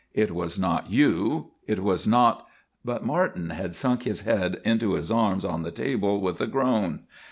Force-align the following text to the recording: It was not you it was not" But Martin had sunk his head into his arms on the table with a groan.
It 0.15 0.33
was 0.33 0.57
not 0.57 0.89
you 0.89 1.51
it 1.67 1.83
was 1.83 2.07
not" 2.07 2.47
But 2.83 3.05
Martin 3.05 3.51
had 3.51 3.75
sunk 3.75 4.01
his 4.01 4.21
head 4.21 4.59
into 4.65 4.93
his 4.95 5.11
arms 5.11 5.45
on 5.45 5.61
the 5.61 5.69
table 5.69 6.19
with 6.21 6.41
a 6.41 6.47
groan. 6.47 7.01